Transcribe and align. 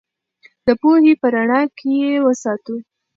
د 0.65 0.67
پوهې 0.81 1.13
په 1.21 1.27
رڼا 1.33 1.61
کې 1.77 1.89
یې 2.01 2.13
وساتو. 2.25 2.75